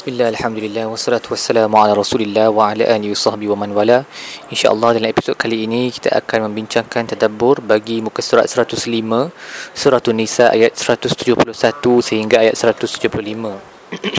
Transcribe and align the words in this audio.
Bismillah, 0.00 0.32
Alhamdulillah, 0.32 0.88
wassalatu 0.88 1.36
wassalamu 1.36 1.76
ala 1.76 1.92
rasulillah 1.92 2.48
wa 2.48 2.72
ala 2.72 2.88
alihi 2.88 3.12
sahbihi 3.12 3.52
wa 3.52 3.60
man 3.60 3.76
wala. 3.76 4.08
InsyaAllah 4.48 4.96
dalam 4.96 5.12
episod 5.12 5.36
kali 5.36 5.68
ini 5.68 5.92
kita 5.92 6.16
akan 6.16 6.48
membincangkan 6.48 7.12
tadabbur 7.12 7.60
bagi 7.60 8.00
muka 8.00 8.24
surat 8.24 8.48
105 8.48 8.80
Surah 9.76 10.00
Nisa 10.16 10.56
ayat 10.56 10.72
171 10.72 11.52
sehingga 12.00 12.40
ayat 12.40 12.56
175 12.56 13.12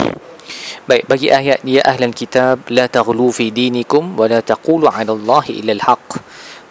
Baik, 0.86 1.04
bagi 1.10 1.34
ayat 1.34 1.66
Ya 1.66 1.82
ahlan 1.82 2.14
kitab, 2.14 2.62
la 2.70 2.86
taghlu 2.86 3.34
fi 3.34 3.50
dinikum 3.50 4.14
wa 4.22 4.30
la 4.30 4.46
taqulu 4.46 4.86
ala 4.86 5.18
Allahi 5.18 5.66
illa 5.66 5.74
al-haq. 5.82 6.22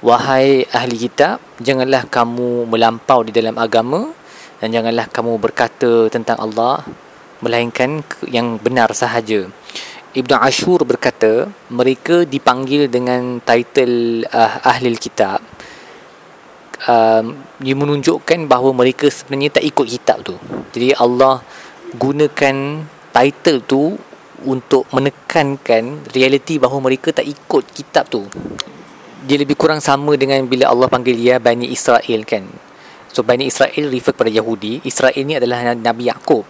Wahai 0.07 0.71
ahli 0.71 1.11
kitab, 1.11 1.43
janganlah 1.59 2.07
kamu 2.07 2.71
melampau 2.71 3.27
di 3.27 3.35
dalam 3.35 3.59
agama 3.59 4.15
dan 4.63 4.71
janganlah 4.71 5.11
kamu 5.11 5.35
berkata 5.43 6.07
tentang 6.15 6.39
Allah 6.39 6.87
melainkan 7.41 8.05
yang 8.29 8.57
benar 8.61 8.93
sahaja. 8.97 9.49
Ibnu 10.11 10.35
Ashur 10.35 10.83
berkata, 10.83 11.47
mereka 11.71 12.27
dipanggil 12.27 12.91
dengan 12.91 13.39
title 13.45 14.27
uh, 14.27 14.59
ahli 14.67 14.91
kitab. 14.99 15.39
Um, 16.89 17.45
dia 17.61 17.77
menunjukkan 17.77 18.49
bahawa 18.49 18.73
mereka 18.73 19.07
sebenarnya 19.13 19.61
tak 19.61 19.69
ikut 19.69 19.87
kitab 19.87 20.19
tu. 20.25 20.35
Jadi 20.73 20.97
Allah 20.97 21.45
gunakan 21.95 22.57
title 23.13 23.61
tu 23.63 23.95
untuk 24.49 24.89
menekankan 24.91 26.09
realiti 26.11 26.57
bahawa 26.57 26.91
mereka 26.91 27.13
tak 27.13 27.29
ikut 27.29 27.65
kitab 27.71 28.09
tu. 28.09 28.25
Dia 29.29 29.37
lebih 29.37 29.55
kurang 29.55 29.85
sama 29.85 30.17
dengan 30.17 30.41
bila 30.49 30.73
Allah 30.73 30.89
panggil 30.89 31.13
dia 31.13 31.37
Bani 31.37 31.69
Israel 31.69 32.25
kan. 32.25 32.49
So 33.13 33.21
Bani 33.21 33.47
Israel 33.47 33.93
refer 33.93 34.17
kepada 34.17 34.33
Yahudi. 34.33 34.81
Israel 34.89 35.23
ni 35.23 35.37
adalah 35.37 35.77
Nabi 35.77 36.09
Yaakob. 36.09 36.49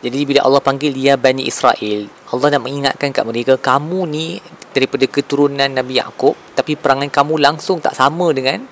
Jadi 0.00 0.24
bila 0.24 0.48
Allah 0.48 0.64
panggil 0.64 0.96
dia 0.96 1.20
Bani 1.20 1.44
Israel, 1.44 2.08
Allah 2.32 2.48
nak 2.56 2.62
mengingatkan 2.64 3.12
kat 3.12 3.24
mereka, 3.28 3.60
kamu 3.60 4.00
ni 4.08 4.40
daripada 4.72 5.04
keturunan 5.04 5.68
Nabi 5.68 6.00
Yaakob, 6.00 6.32
tapi 6.56 6.72
perangai 6.80 7.12
kamu 7.12 7.36
langsung 7.36 7.84
tak 7.84 7.92
sama 7.92 8.32
dengan 8.32 8.64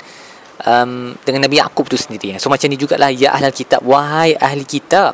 um, 0.65 1.13
dengan 1.21 1.45
Nabi 1.45 1.61
Yaakob 1.61 1.85
tu 1.85 2.01
sendiri. 2.01 2.41
So 2.41 2.49
macam 2.49 2.73
ni 2.73 2.81
jugalah, 2.81 3.13
ya 3.13 3.37
ahli 3.37 3.53
kitab, 3.53 3.85
wahai 3.85 4.41
ahli 4.41 4.65
kitab, 4.65 5.13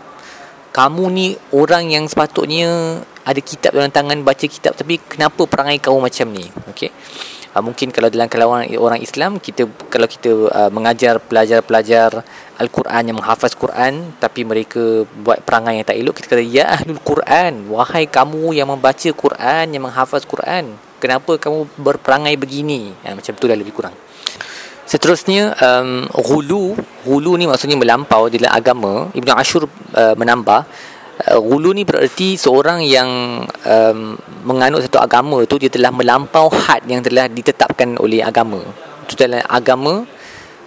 kamu 0.70 1.04
ni 1.10 1.26
orang 1.50 1.90
yang 1.90 2.06
sepatutnya 2.06 3.02
ada 3.26 3.40
kitab 3.42 3.74
dalam 3.74 3.90
tangan, 3.90 4.22
baca 4.22 4.46
kitab, 4.46 4.78
tapi 4.78 5.02
kenapa 5.02 5.50
perangai 5.50 5.82
kamu 5.82 5.98
macam 5.98 6.30
ni? 6.30 6.46
Okay 6.70 6.94
uh, 7.54 7.62
mungkin 7.62 7.94
kalau 7.94 8.10
dalam 8.10 8.26
kalangan 8.26 8.66
orang 8.76 9.00
Islam 9.00 9.38
kita 9.38 9.70
kalau 9.88 10.10
kita 10.10 10.30
uh, 10.50 10.70
mengajar 10.74 11.22
pelajar-pelajar 11.22 12.26
Al-Quran 12.58 13.02
yang 13.08 13.16
menghafaz 13.22 13.54
Quran 13.54 14.18
tapi 14.18 14.42
mereka 14.42 15.06
buat 15.22 15.42
perangai 15.46 15.78
yang 15.78 15.86
tak 15.86 15.98
elok 15.98 16.18
kita 16.18 16.26
kata 16.34 16.42
ya 16.42 16.66
ahlul 16.74 17.00
Quran 17.00 17.70
wahai 17.70 18.10
kamu 18.10 18.54
yang 18.58 18.66
membaca 18.66 19.10
Quran 19.14 19.64
yang 19.70 19.86
menghafaz 19.86 20.26
Quran 20.26 20.74
kenapa 21.04 21.36
kamu 21.36 21.68
berperangai 21.76 22.32
begini? 22.40 22.96
Ya, 23.04 23.12
macam 23.12 23.36
dah 23.36 23.58
lebih 23.60 23.76
kurang. 23.76 23.92
Seterusnya 24.88 25.52
um, 25.60 26.08
Hulu 26.12 26.76
Hulu 27.04 27.32
ni 27.36 27.44
maksudnya 27.44 27.76
melampau 27.76 28.32
dalam 28.32 28.48
agama. 28.48 29.12
Ibn 29.12 29.28
Ashur 29.36 29.68
uh, 29.68 30.16
menambah 30.16 30.60
uh, 31.28 31.40
Gulu 31.40 31.76
ni 31.76 31.84
bererti 31.84 32.40
seorang 32.40 32.80
yang 32.84 33.44
um, 33.44 34.16
menganut 34.44 34.84
satu 34.84 35.00
agama 35.00 35.40
tu 35.48 35.56
dia 35.56 35.72
telah 35.72 35.90
melampau 35.90 36.52
had 36.52 36.84
yang 36.84 37.00
telah 37.00 37.26
ditetapkan 37.26 37.96
oleh 37.98 38.20
agama. 38.20 38.60
Itu 39.08 39.16
dalam 39.16 39.40
agama 39.48 40.04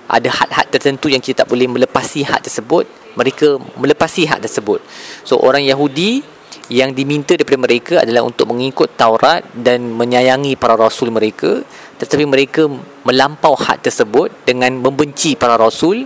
ada 0.08 0.30
had-had 0.32 0.68
tertentu 0.72 1.12
yang 1.12 1.22
kita 1.22 1.46
tak 1.46 1.48
boleh 1.52 1.70
melepasi 1.70 2.26
had 2.26 2.42
tersebut. 2.42 2.90
Mereka 3.14 3.62
melepasi 3.78 4.26
had 4.26 4.42
tersebut. 4.42 4.82
So 5.22 5.38
orang 5.40 5.64
Yahudi 5.64 6.26
yang 6.68 6.92
diminta 6.92 7.38
daripada 7.40 7.60
mereka 7.64 7.94
adalah 8.04 8.28
untuk 8.28 8.52
mengikut 8.52 9.00
Taurat 9.00 9.40
dan 9.56 9.88
menyayangi 9.96 10.60
para 10.60 10.76
rasul 10.76 11.08
mereka 11.16 11.64
tetapi 11.98 12.28
mereka 12.28 12.68
melampau 13.08 13.56
had 13.56 13.80
tersebut 13.80 14.30
dengan 14.44 14.76
membenci 14.76 15.40
para 15.40 15.56
rasul 15.56 16.04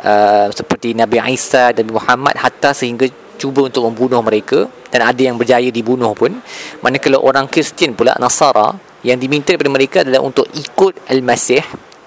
uh, 0.00 0.46
seperti 0.54 0.94
Nabi 0.94 1.18
Isa 1.34 1.74
dan 1.74 1.90
Muhammad 1.90 2.38
hatta 2.38 2.70
sehingga 2.70 3.10
cuba 3.38 3.70
untuk 3.70 3.86
membunuh 3.86 4.18
mereka 4.20 4.66
dan 4.90 5.06
ada 5.06 5.22
yang 5.22 5.38
berjaya 5.38 5.70
dibunuh 5.70 6.12
pun. 6.18 6.34
Manakala 6.82 7.22
orang 7.22 7.46
Kristian 7.46 7.94
pula 7.94 8.18
Nasara 8.18 8.74
yang 9.06 9.16
diminta 9.16 9.54
daripada 9.54 9.70
mereka 9.70 9.96
adalah 10.02 10.26
untuk 10.26 10.50
ikut 10.50 11.06
Al-Masih 11.06 11.62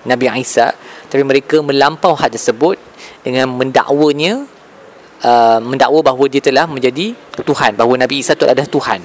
Nabi 0.05 0.27
Isa. 0.43 0.75
Tapi 1.07 1.23
mereka 1.23 1.63
melampau 1.63 2.13
had 2.19 2.35
tersebut 2.35 2.75
dengan 3.23 3.47
mendakwanya 3.55 4.43
uh, 5.23 5.59
mendakwa 5.63 6.01
bahawa 6.01 6.25
dia 6.27 6.43
telah 6.43 6.65
menjadi 6.67 7.13
Tuhan 7.41 7.77
bahawa 7.77 8.05
Nabi 8.05 8.21
Isa 8.21 8.33
itu 8.33 8.45
adalah 8.45 8.67
Tuhan. 8.67 9.01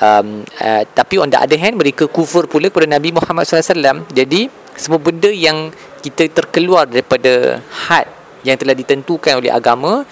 Um, 0.00 0.46
uh, 0.62 0.82
tapi 0.94 1.18
on 1.18 1.28
the 1.28 1.38
other 1.38 1.58
hand 1.58 1.74
mereka 1.74 2.06
kufur 2.06 2.46
pula 2.46 2.70
kepada 2.70 2.86
Nabi 2.86 3.10
Muhammad 3.10 3.42
SAW 3.42 4.06
jadi 4.14 4.46
semua 4.78 5.02
benda 5.02 5.26
yang 5.26 5.74
kita 5.98 6.30
terkeluar 6.30 6.86
daripada 6.86 7.58
had 7.90 8.06
yang 8.46 8.56
telah 8.56 8.72
ditentukan 8.72 9.42
oleh 9.42 9.52
agama 9.52 10.06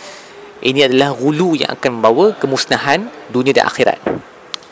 ini 0.62 0.86
adalah 0.86 1.14
hulu 1.14 1.54
yang 1.54 1.70
akan 1.70 2.00
membawa 2.00 2.34
kemusnahan 2.34 3.06
dunia 3.30 3.54
dan 3.54 3.70
akhirat. 3.70 3.98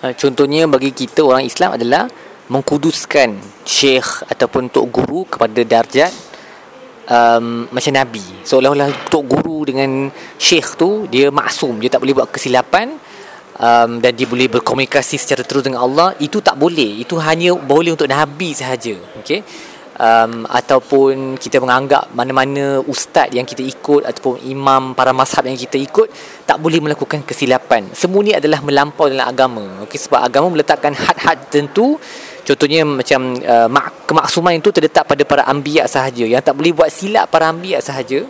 Uh, 0.02 0.12
contohnya 0.18 0.66
bagi 0.66 0.90
kita 0.90 1.22
orang 1.22 1.46
Islam 1.46 1.78
adalah 1.78 2.10
mengkuduskan 2.50 3.38
syekh 3.66 4.22
ataupun 4.26 4.70
tok 4.70 4.86
guru 4.90 5.26
kepada 5.26 5.62
darjat 5.66 6.10
um, 7.10 7.70
macam 7.70 7.92
nabi. 7.94 8.22
Seolah-olah 8.46 9.10
tok 9.10 9.24
guru 9.26 9.66
dengan 9.66 10.10
syekh 10.38 10.78
tu 10.78 11.06
dia 11.10 11.30
maksum, 11.30 11.78
dia 11.78 11.90
tak 11.90 12.02
boleh 12.02 12.14
buat 12.14 12.30
kesilapan 12.30 12.94
um, 13.58 13.90
dan 13.98 14.12
dia 14.14 14.26
boleh 14.26 14.46
berkomunikasi 14.46 15.18
secara 15.18 15.42
terus 15.42 15.66
dengan 15.66 15.82
Allah. 15.82 16.14
Itu 16.22 16.38
tak 16.42 16.58
boleh. 16.58 17.02
Itu 17.02 17.18
hanya 17.18 17.54
boleh 17.54 17.94
untuk 17.94 18.10
nabi 18.10 18.54
sahaja. 18.54 18.94
Okey 19.22 19.42
um, 19.96 20.44
ataupun 20.48 21.40
kita 21.40 21.60
menganggap 21.60 22.12
mana-mana 22.12 22.80
ustaz 22.84 23.32
yang 23.32 23.48
kita 23.48 23.64
ikut 23.64 24.04
ataupun 24.04 24.44
imam 24.46 24.92
para 24.92 25.10
mazhab 25.16 25.44
yang 25.48 25.56
kita 25.56 25.80
ikut 25.80 26.08
tak 26.44 26.60
boleh 26.60 26.78
melakukan 26.80 27.24
kesilapan. 27.24 27.90
Semua 27.96 28.20
ni 28.22 28.32
adalah 28.36 28.60
melampau 28.62 29.08
dalam 29.08 29.26
agama. 29.26 29.84
Okey 29.88 29.98
sebab 29.98 30.20
agama 30.22 30.52
meletakkan 30.52 30.92
had-had 30.92 31.48
tertentu 31.48 31.96
contohnya 32.46 32.86
macam 32.86 33.34
uh, 33.42 33.68
kemaksuman 34.06 34.60
itu 34.60 34.70
terletak 34.70 35.08
pada 35.08 35.22
para 35.26 35.42
anbiya 35.48 35.88
sahaja 35.90 36.22
yang 36.22 36.40
tak 36.44 36.54
boleh 36.54 36.72
buat 36.76 36.92
silap 36.92 37.32
para 37.32 37.50
anbiya 37.50 37.80
sahaja. 37.80 38.22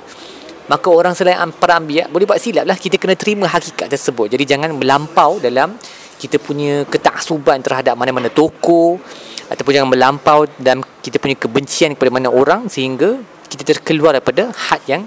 Maka 0.67 0.91
orang 0.91 1.15
selain 1.15 1.39
para 1.55 1.79
anbiya 1.79 2.11
boleh 2.11 2.27
buat 2.27 2.43
silap 2.43 2.67
lah 2.67 2.75
kita 2.75 2.99
kena 2.99 3.15
terima 3.15 3.47
hakikat 3.47 3.87
tersebut. 3.87 4.35
Jadi 4.35 4.43
jangan 4.43 4.75
melampau 4.75 5.39
dalam 5.39 5.79
kita 6.17 6.41
punya 6.41 6.89
ketaksuban 6.89 7.61
terhadap 7.61 7.93
mana-mana 7.93 8.33
tokoh 8.33 8.97
ataupun 9.47 9.73
jangan 9.75 9.91
melampau 9.91 10.47
dan 10.59 10.83
kita 11.03 11.23
punya 11.23 11.37
kebencian 11.39 11.95
kepada 11.95 12.11
mana 12.11 12.29
orang 12.31 12.67
sehingga 12.67 13.19
kita 13.47 13.63
terkeluar 13.63 14.19
daripada 14.19 14.51
had 14.55 14.83
yang 14.91 15.03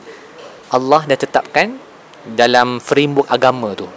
Allah 0.72 1.04
dah 1.04 1.18
tetapkan 1.18 1.76
dalam 2.24 2.80
framework 2.80 3.28
agama 3.28 3.74
tu. 3.76 3.88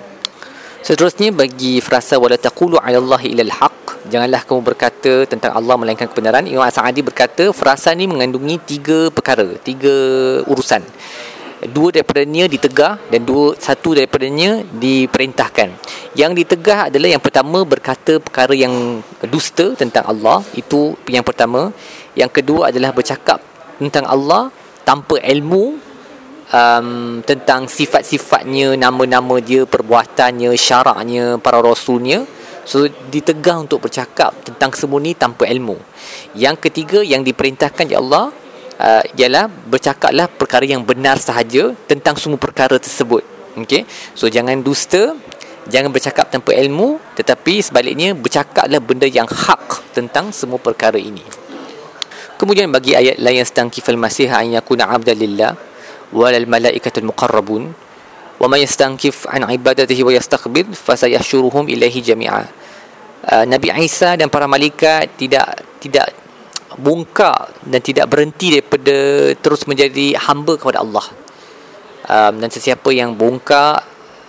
Seterusnya 0.82 1.30
bagi 1.30 1.78
frasa 1.78 2.18
wala 2.18 2.34
taqulu 2.34 2.74
'ala 2.74 2.98
Allah 2.98 3.22
illa 3.22 3.46
al-haq, 3.46 4.02
janganlah 4.10 4.42
kamu 4.42 4.60
berkata 4.66 5.12
tentang 5.30 5.54
Allah 5.54 5.78
melainkan 5.78 6.10
kebenaran. 6.10 6.42
Imam 6.42 6.66
Sa'adi 6.66 7.06
berkata 7.06 7.54
frasa 7.54 7.94
ni 7.94 8.10
mengandungi 8.10 8.58
tiga 8.66 9.06
perkara, 9.14 9.46
tiga 9.62 9.94
urusan 10.50 10.82
dua 11.70 11.94
daripadanya 11.94 12.50
ditegah 12.50 12.98
dan 13.06 13.22
dua 13.22 13.54
satu 13.54 13.94
daripadanya 13.94 14.66
diperintahkan. 14.66 15.68
Yang 16.18 16.32
ditegah 16.42 16.90
adalah 16.90 17.08
yang 17.14 17.22
pertama 17.22 17.62
berkata 17.62 18.18
perkara 18.18 18.50
yang 18.56 19.04
dusta 19.30 19.78
tentang 19.78 20.02
Allah, 20.10 20.42
itu 20.58 20.98
yang 21.06 21.22
pertama. 21.22 21.70
Yang 22.18 22.42
kedua 22.42 22.74
adalah 22.74 22.90
bercakap 22.92 23.40
tentang 23.78 24.04
Allah 24.04 24.52
tanpa 24.84 25.16
ilmu 25.22 25.78
um, 26.52 26.88
tentang 27.24 27.70
sifat-sifatnya, 27.70 28.76
nama-nama 28.76 29.40
dia, 29.40 29.64
perbuatannya, 29.64 30.52
syaraknya, 30.54 31.40
para 31.40 31.58
rasulnya. 31.64 32.26
So 32.62 32.86
ditegah 32.86 33.58
untuk 33.58 33.90
bercakap 33.90 34.38
tentang 34.46 34.70
semua 34.78 35.02
ni 35.02 35.18
tanpa 35.18 35.50
ilmu. 35.50 35.74
Yang 36.38 36.70
ketiga 36.70 37.02
yang 37.02 37.26
diperintahkan 37.26 37.90
ya 37.90 37.98
Allah 37.98 38.30
uh, 38.82 39.02
ialah 39.14 39.46
bercakaplah 39.46 40.26
perkara 40.26 40.66
yang 40.66 40.82
benar 40.82 41.22
sahaja 41.22 41.72
tentang 41.86 42.18
semua 42.18 42.36
perkara 42.36 42.76
tersebut. 42.76 43.22
Okey. 43.62 43.86
So 44.18 44.26
jangan 44.26 44.58
dusta, 44.60 45.14
jangan 45.70 45.94
bercakap 45.94 46.28
tanpa 46.34 46.50
ilmu 46.58 46.98
tetapi 47.14 47.62
sebaliknya 47.62 48.12
bercakaplah 48.18 48.82
benda 48.82 49.06
yang 49.06 49.30
hak 49.30 49.94
tentang 49.94 50.34
semua 50.34 50.58
perkara 50.58 50.98
ini. 50.98 51.22
Kemudian 52.40 52.74
bagi 52.74 52.98
ayat 52.98 53.22
lain 53.22 53.38
yang 53.38 53.46
sedang 53.46 53.70
kifal 53.70 53.94
masih 53.94 54.26
an 54.26 54.50
yakuna 54.50 54.90
abdan 54.90 55.14
lillah 55.14 55.54
walal 56.10 56.48
malaikatul 56.50 57.06
muqarrabun 57.06 57.70
wa 58.42 58.46
may 58.50 58.66
yastankif 58.66 59.30
an 59.30 59.46
ibadatihi 59.46 60.02
wa 60.02 60.10
yastakbir 60.10 60.66
fasayahsyuruhum 60.74 61.70
ilaihi 61.70 62.02
jami'a. 62.02 62.42
Uh, 63.22 63.46
Nabi 63.46 63.70
Isa 63.86 64.18
dan 64.18 64.26
para 64.26 64.50
malaikat 64.50 65.14
tidak 65.14 65.62
tidak 65.78 66.10
bongkar 66.78 67.52
dan 67.66 67.80
tidak 67.80 68.08
berhenti 68.12 68.58
daripada 68.58 68.96
terus 69.36 69.64
menjadi 69.68 70.16
hamba 70.16 70.56
kepada 70.56 70.80
Allah. 70.84 71.06
Um, 72.02 72.42
dan 72.42 72.50
sesiapa 72.50 72.90
yang 72.90 73.14
bongkar 73.14 73.82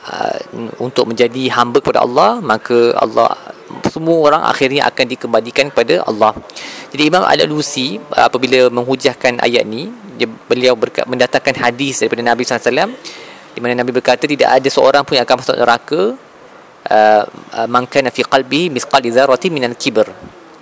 uh, 0.05 0.37
untuk 0.77 1.09
menjadi 1.09 1.49
hamba 1.57 1.81
kepada 1.81 2.05
Allah 2.05 2.37
maka 2.37 2.93
Allah 3.01 3.33
semua 3.89 4.17
orang 4.29 4.41
akhirnya 4.45 4.85
akan 4.89 5.05
dikembalikan 5.09 5.73
kepada 5.73 6.05
Allah. 6.05 6.37
Jadi 6.93 7.09
Imam 7.09 7.25
Al-Alusi 7.25 7.97
apabila 8.13 8.69
menghujahkan 8.69 9.41
ayat 9.41 9.65
ni 9.65 9.89
dia, 10.13 10.29
beliau 10.29 10.77
berkat, 10.77 11.09
mendatangkan 11.09 11.57
hadis 11.57 12.05
daripada 12.05 12.21
Nabi 12.21 12.45
SAW 12.45 12.93
di 13.53 13.59
mana 13.61 13.77
Nabi 13.77 13.93
berkata 13.93 14.25
tidak 14.25 14.49
ada 14.49 14.69
seorang 14.69 15.05
pun 15.05 15.17
yang 15.17 15.25
akan 15.25 15.37
masuk 15.41 15.57
neraka 15.57 16.01
uh, 16.89 17.23
uh, 17.53 17.67
man 17.69 17.85
kana 17.85 18.09
fi 18.09 18.25
qalbihi 18.25 18.73
misqal 18.73 19.01
dzarratin 19.01 19.53
minal 19.53 19.77
kibr 19.77 20.09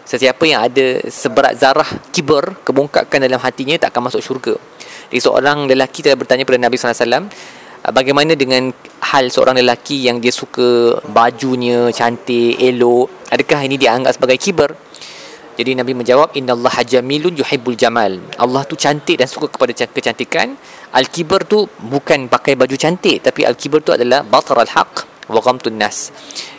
sesiapa 0.06 0.44
yang 0.48 0.62
ada 0.66 1.02
seberat 1.08 1.58
zarah 1.58 1.88
kibr 2.12 2.64
kebongkakan 2.66 3.26
dalam 3.26 3.40
hatinya 3.40 3.78
tak 3.78 3.96
akan 3.96 4.12
masuk 4.12 4.22
syurga 4.22 4.56
jadi 5.14 5.20
seorang 5.22 5.68
lelaki 5.68 6.04
telah 6.06 6.18
bertanya 6.18 6.44
kepada 6.48 6.60
Nabi 6.62 6.76
SAW 6.80 6.98
uh, 6.98 7.92
bagaimana 7.94 8.34
dengan 8.38 8.72
hal 9.12 9.30
seorang 9.30 9.60
lelaki 9.60 10.08
yang 10.08 10.24
dia 10.24 10.34
suka 10.34 11.00
bajunya 11.10 11.90
cantik 11.94 12.58
elok 12.60 13.30
adakah 13.32 13.66
ini 13.66 13.76
dianggap 13.80 14.18
sebagai 14.18 14.38
kibr 14.42 14.72
jadi 15.62 15.76
Nabi 15.76 15.94
menjawab 15.94 16.34
innallaha 16.34 16.82
jamilun 16.82 17.36
yuhibbul 17.36 17.76
jamal. 17.76 18.18
Allah 18.40 18.64
tu 18.64 18.80
cantik 18.80 19.20
dan 19.20 19.28
suka 19.28 19.52
kepada 19.52 19.76
kecantikan. 19.76 20.56
Al-kibar 20.96 21.44
tu 21.44 21.68
bukan 21.86 22.32
pakai 22.32 22.56
baju 22.56 22.76
cantik 22.80 23.22
tapi 23.22 23.44
al-kibar 23.44 23.84
tu 23.84 23.92
adalah 23.92 24.24
batar 24.24 24.58
al-haq 24.58 25.06
wa 25.28 25.38
ghamtun 25.44 25.76
nas. 25.76 26.10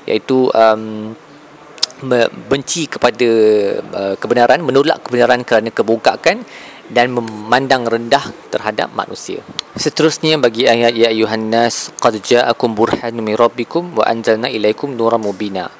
Iaitu 0.04 0.52
um, 0.52 1.16
benci 2.50 2.90
kepada 2.90 3.30
uh, 3.80 4.14
kebenaran, 4.18 4.60
menolak 4.60 5.06
kebenaran 5.06 5.46
kerana 5.46 5.70
kebongkakan 5.70 6.42
dan 6.92 7.14
memandang 7.14 7.88
rendah 7.88 8.22
terhadap 8.52 8.92
manusia. 8.92 9.40
Seterusnya 9.72 10.36
bagi 10.36 10.68
ayat 10.68 10.92
ya 10.92 11.08
ayuhan 11.08 11.48
nas 11.48 11.88
qad 11.96 12.20
ja'akum 12.20 12.76
burhanun 12.76 13.24
min 13.24 13.34
rabbikum 13.38 13.96
wa 13.96 14.04
anzalna 14.04 14.52
ilaikum 14.52 14.92
nuran 14.92 15.22
mubina. 15.22 15.72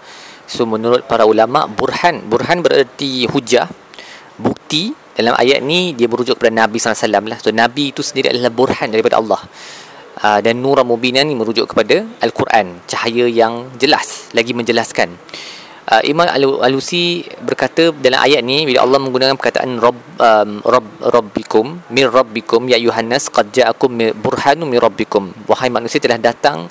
So 0.49 0.65
menurut 0.65 1.05
para 1.05 1.29
ulama 1.29 1.69
burhan 1.69 2.25
burhan 2.25 2.65
bererti 2.65 3.29
hujah 3.29 3.69
bukti 4.41 4.97
dalam 5.13 5.37
ayat 5.37 5.61
ni 5.61 5.93
dia 5.93 6.09
merujuk 6.09 6.41
kepada 6.41 6.65
Nabi 6.65 6.81
SAW 6.81 7.29
lah. 7.29 7.39
So 7.39 7.53
Nabi 7.53 7.93
itu 7.93 8.01
sendiri 8.01 8.33
adalah 8.33 8.49
burhan 8.49 8.89
daripada 8.89 9.21
Allah. 9.21 9.41
Uh, 10.13 10.39
dan 10.45 10.61
Nura 10.61 10.85
Mubinan 10.85 11.25
ni 11.25 11.33
merujuk 11.33 11.73
kepada 11.73 12.05
Al-Quran, 12.21 12.85
cahaya 12.85 13.27
yang 13.27 13.73
jelas, 13.81 14.29
lagi 14.37 14.53
menjelaskan. 14.53 15.09
Uh, 15.82 15.99
Imam 16.06 16.31
Al-Alusi 16.31 17.26
berkata 17.43 17.90
dalam 17.90 18.23
ayat 18.23 18.38
ni 18.46 18.62
bila 18.62 18.87
Allah 18.87 19.02
menggunakan 19.02 19.34
perkataan 19.34 19.82
Rabb 19.82 19.99
um, 20.14 20.50
Rabb 20.62 20.88
Rabbikum 21.02 21.90
mir 21.90 22.06
Rabbikum 22.06 22.70
ya 22.70 22.79
Yohanes 22.79 23.26
qad 23.26 23.50
ja'akum 23.50 23.90
burhanun 24.14 24.70
mir 24.70 24.79
Rabbikum. 24.79 25.34
Wahai 25.50 25.75
manusia 25.75 25.99
telah 25.99 26.23
datang 26.23 26.70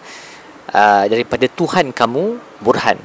uh, 0.72 1.04
daripada 1.12 1.44
Tuhan 1.52 1.92
kamu 1.92 2.40
burhan. 2.64 3.04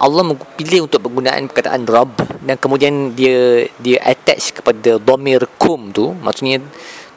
Allah 0.00 0.24
pilih 0.56 0.88
untuk 0.88 1.02
penggunaan 1.04 1.50
perkataan 1.50 1.84
Rabb 1.84 2.46
dan 2.46 2.56
kemudian 2.56 3.12
dia 3.12 3.68
dia 3.82 3.98
attach 4.06 4.62
kepada 4.62 4.96
domir 4.96 5.44
kum 5.60 5.92
tu 5.92 6.16
maksudnya 6.24 6.62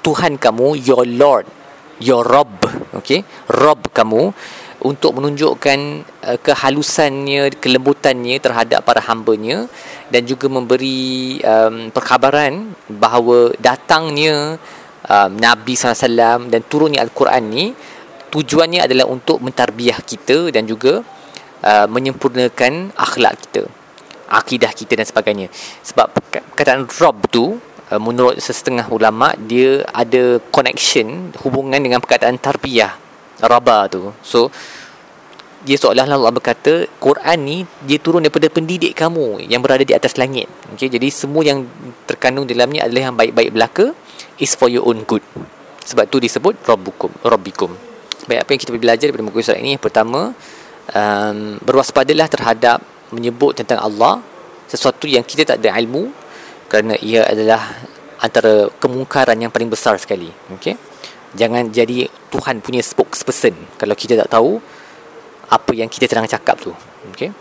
Tuhan 0.04 0.36
kamu 0.36 0.82
your 0.84 1.08
Lord 1.08 1.48
your 2.04 2.28
Rabb 2.28 2.68
okay 2.92 3.24
Rabb 3.48 3.88
kamu 3.96 4.36
untuk 4.84 5.16
menunjukkan 5.18 5.80
uh, 6.28 6.38
kehalusannya 6.44 7.56
kelembutannya 7.58 8.36
terhadap 8.38 8.84
para 8.84 9.00
hambanya 9.00 9.66
dan 10.12 10.28
juga 10.28 10.52
memberi 10.52 11.40
um, 11.42 11.90
perkhabaran 11.90 12.76
bahawa 12.92 13.56
datangnya 13.58 14.60
um, 15.08 15.32
Nabi 15.40 15.74
SAW 15.74 16.52
dan 16.52 16.62
turunnya 16.68 17.00
Al-Quran 17.02 17.44
ni 17.48 17.66
tujuannya 18.30 18.84
adalah 18.84 19.08
untuk 19.08 19.40
mentarbiah 19.40 20.04
kita 20.04 20.52
dan 20.52 20.68
juga 20.68 21.00
uh, 21.64 21.88
menyempurnakan 21.88 22.92
akhlak 23.00 23.40
kita 23.48 23.64
akidah 24.34 24.74
kita 24.74 24.98
dan 24.98 25.06
sebagainya. 25.06 25.48
Sebab 25.86 26.10
perkataan 26.32 26.90
Rob 26.90 27.18
tu 27.30 27.62
uh, 27.94 28.02
menurut 28.02 28.42
setengah 28.42 28.90
ulama 28.90 29.38
dia 29.38 29.86
ada 29.94 30.42
connection 30.50 31.30
hubungan 31.46 31.78
dengan 31.78 32.02
perkataan 32.02 32.42
tarbiyah 32.42 33.03
raba 33.44 33.88
tu. 33.92 34.12
So 34.24 34.48
dia 35.64 35.80
seolah-olah 35.80 36.20
Allah 36.20 36.36
berkata 36.36 36.84
Quran 37.00 37.38
ni 37.40 37.58
dia 37.88 37.96
turun 37.96 38.20
daripada 38.20 38.52
pendidik 38.52 38.92
kamu 39.00 39.48
yang 39.48 39.64
berada 39.64 39.84
di 39.88 39.96
atas 39.96 40.20
langit. 40.20 40.52
Okay? 40.76 40.92
jadi 40.92 41.08
semua 41.08 41.44
yang 41.48 41.64
terkandung 42.04 42.44
dalamnya 42.44 42.84
adalah 42.88 43.12
yang 43.12 43.16
baik-baik 43.16 43.50
belaka 43.56 43.86
is 44.40 44.56
for 44.60 44.68
your 44.68 44.84
own 44.84 45.08
good. 45.08 45.24
Sebab 45.88 46.08
tu 46.12 46.20
disebut 46.20 46.60
Rabbukum 46.68 47.12
Rabbikum. 47.24 47.72
Baik 48.28 48.40
apa 48.44 48.50
yang 48.56 48.60
kita 48.60 48.72
belajar 48.76 49.06
daripada 49.08 49.28
muka 49.28 49.40
surat 49.44 49.60
ini? 49.60 49.76
Yang 49.76 49.84
pertama 49.88 50.32
um, 50.92 51.38
berwaspadalah 51.64 52.28
terhadap 52.28 52.80
menyebut 53.12 53.56
tentang 53.56 53.84
Allah 53.84 54.20
sesuatu 54.68 55.06
yang 55.08 55.24
kita 55.24 55.56
tak 55.56 55.64
ada 55.64 55.76
ilmu 55.80 56.12
kerana 56.72 56.98
ia 57.00 57.28
adalah 57.28 57.62
antara 58.20 58.72
kemungkaran 58.80 59.36
yang 59.40 59.52
paling 59.52 59.72
besar 59.72 59.96
sekali. 60.00 60.32
Okey 60.56 60.93
jangan 61.34 61.70
jadi 61.70 62.10
Tuhan 62.30 62.62
punya 62.64 62.82
spokesperson. 62.82 63.54
Kalau 63.78 63.94
kita 63.94 64.18
tak 64.26 64.34
tahu 64.34 64.58
apa 65.50 65.72
yang 65.76 65.90
kita 65.92 66.10
sedang 66.10 66.30
cakap 66.30 66.58
tu. 66.62 66.74
Okey? 67.14 67.34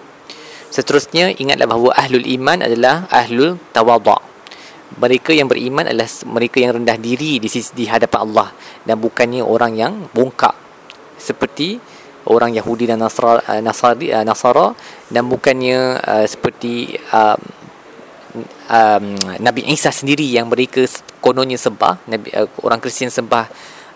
Seterusnya 0.72 1.36
ingatlah 1.36 1.68
bahawa 1.68 1.90
ahlul 1.96 2.24
iman 2.24 2.64
adalah 2.64 3.04
ahlul 3.12 3.60
tawadhu 3.76 4.32
mereka 5.00 5.32
yang 5.32 5.48
beriman 5.48 5.88
adalah 5.88 6.08
mereka 6.28 6.60
yang 6.60 6.76
rendah 6.76 6.98
diri 7.00 7.40
di 7.40 7.48
sisi 7.48 7.72
di 7.72 7.88
hadapan 7.88 8.28
Allah 8.28 8.48
dan 8.84 9.00
bukannya 9.00 9.40
orang 9.40 9.72
yang 9.78 9.92
bongkak. 10.12 10.52
Seperti 11.16 11.78
orang 12.28 12.52
Yahudi 12.52 12.90
dan 12.90 13.00
Nasra, 13.00 13.40
uh, 13.40 13.60
Nasari, 13.62 14.10
uh, 14.10 14.26
Nasara 14.26 14.74
dan 15.08 15.30
bukannya 15.30 16.02
uh, 16.02 16.26
seperti 16.26 16.98
um, 17.14 17.40
um, 18.68 19.06
Nabi 19.38 19.62
Isa 19.70 19.94
sendiri 19.94 20.26
yang 20.26 20.50
mereka 20.50 20.84
kononnya 21.22 21.56
sembah 21.56 22.02
Nabi, 22.10 22.28
uh, 22.34 22.48
orang 22.66 22.82
Kristian 22.82 23.10
sembah 23.10 23.46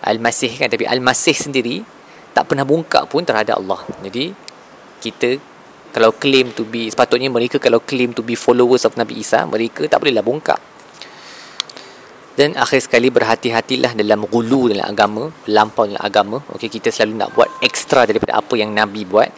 Al-Masih 0.06 0.52
kan 0.54 0.70
tapi 0.70 0.86
Al-Masih 0.86 1.36
sendiri 1.36 1.82
tak 2.32 2.46
pernah 2.48 2.62
bongkak 2.62 3.10
pun 3.10 3.26
terhadap 3.26 3.58
Allah 3.58 3.82
jadi 4.06 4.32
kita 5.02 5.36
kalau 5.90 6.12
claim 6.14 6.52
to 6.52 6.62
be 6.64 6.88
sepatutnya 6.92 7.32
mereka 7.32 7.56
kalau 7.58 7.80
claim 7.82 8.12
to 8.14 8.22
be 8.22 8.38
followers 8.38 8.86
of 8.86 8.94
Nabi 8.94 9.20
Isa 9.20 9.42
mereka 9.44 9.84
tak 9.90 10.00
bolehlah 10.00 10.24
bongkak 10.24 10.60
dan 12.36 12.52
akhir 12.52 12.84
sekali 12.84 13.08
berhati-hatilah 13.08 13.96
dalam 13.96 14.28
gulu 14.28 14.68
dalam 14.68 14.84
agama, 14.84 15.32
lampau 15.48 15.88
dalam 15.88 16.04
agama. 16.04 16.36
Okey, 16.52 16.68
kita 16.68 16.92
selalu 16.92 17.16
nak 17.16 17.32
buat 17.32 17.48
ekstra 17.64 18.04
daripada 18.04 18.36
apa 18.36 18.54
yang 18.60 18.76
Nabi 18.76 19.08
buat. 19.08 19.32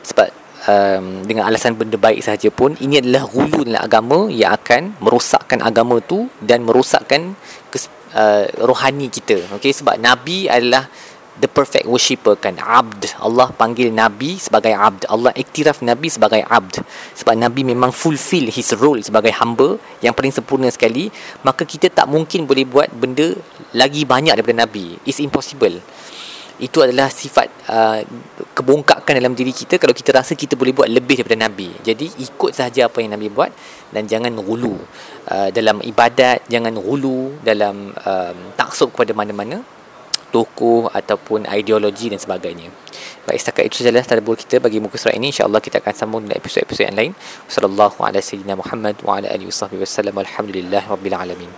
Sebab 0.00 0.28
um, 0.64 1.28
dengan 1.28 1.44
alasan 1.44 1.76
benda 1.76 2.00
baik 2.00 2.24
sahaja 2.24 2.48
pun 2.48 2.72
ini 2.80 3.04
adalah 3.04 3.28
gulu 3.28 3.68
dalam 3.68 3.84
agama 3.84 4.18
yang 4.32 4.56
akan 4.56 4.96
merosakkan 5.04 5.60
agama 5.60 6.00
tu 6.00 6.32
dan 6.40 6.64
merosakkan 6.64 7.36
kes, 7.68 7.92
uh, 8.18 8.44
rohani 8.66 9.06
kita. 9.06 9.38
Okey, 9.54 9.70
sebab 9.70 9.94
Nabi 10.02 10.50
adalah 10.50 10.90
the 11.38 11.46
perfect 11.46 11.86
worshipper 11.86 12.34
kan. 12.34 12.58
Abd. 12.58 13.14
Allah 13.22 13.48
panggil 13.54 13.94
nabi 13.94 14.36
sebagai 14.36 14.74
abd. 14.74 15.06
Allah 15.06 15.30
iktiraf 15.38 15.80
nabi 15.86 16.10
sebagai 16.10 16.42
abd. 16.42 16.82
Sebab 17.14 17.38
nabi 17.38 17.62
memang 17.62 17.94
fulfill 17.94 18.50
his 18.50 18.74
role 18.74 18.98
sebagai 19.00 19.30
hamba 19.38 19.78
yang 20.02 20.12
paling 20.12 20.34
sempurna 20.34 20.66
sekali. 20.68 21.08
Maka 21.46 21.62
kita 21.62 21.88
tak 21.94 22.10
mungkin 22.10 22.44
boleh 22.44 22.66
buat 22.66 22.90
benda 22.90 23.38
lagi 23.70 24.02
banyak 24.02 24.34
daripada 24.34 24.66
nabi. 24.66 24.98
It's 25.06 25.22
impossible 25.22 25.78
itu 26.58 26.82
adalah 26.82 27.06
sifat 27.06 27.48
uh, 27.70 28.02
kebongkakan 28.54 29.14
dalam 29.18 29.34
diri 29.34 29.54
kita 29.54 29.78
kalau 29.78 29.94
kita 29.94 30.10
rasa 30.10 30.34
kita 30.34 30.58
boleh 30.58 30.74
buat 30.74 30.90
lebih 30.90 31.22
daripada 31.22 31.46
nabi 31.46 31.70
jadi 31.86 32.06
ikut 32.18 32.50
sahaja 32.50 32.90
apa 32.90 32.98
yang 32.98 33.14
nabi 33.14 33.30
buat 33.30 33.54
dan 33.94 34.10
jangan 34.10 34.34
gulu 34.34 34.74
uh, 35.30 35.48
dalam 35.54 35.78
ibadat 35.82 36.42
jangan 36.50 36.74
gulu 36.74 37.38
dalam 37.46 37.94
um, 37.94 38.36
taksub 38.58 38.90
kepada 38.90 39.14
mana-mana 39.14 39.62
tokoh 40.28 40.92
ataupun 40.92 41.48
ideologi 41.48 42.12
dan 42.12 42.20
sebagainya. 42.20 42.68
Baik 43.24 43.40
setakat 43.40 43.64
itu 43.68 43.80
sajalah 43.80 44.04
tadabbur 44.04 44.36
kita 44.36 44.60
bagi 44.60 44.80
muka 44.80 45.00
surat 45.00 45.16
ini 45.16 45.32
insya-Allah 45.32 45.60
kita 45.60 45.80
akan 45.80 45.94
sambung 45.96 46.20
dengan 46.24 46.36
episod-episod 46.40 46.88
yang 46.88 46.96
lain. 46.96 47.12
Wassallallahu 47.48 47.98
ala 48.04 48.20
sayyidina 48.20 48.56
Muhammad 48.56 48.96
wa 49.04 49.20
ala 49.20 49.28
alihi 49.32 49.48
wasallam. 49.52 50.16
Alhamdulillah 50.16 50.84
rabbil 50.84 51.16
alamin. 51.16 51.50